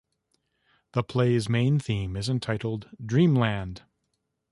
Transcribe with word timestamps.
The 0.93 1.03
play's 1.03 1.47
main 1.47 1.77
theme 1.77 2.15
is 2.15 2.27
entitled 2.27 2.89
'Dreamland'. 3.05 3.83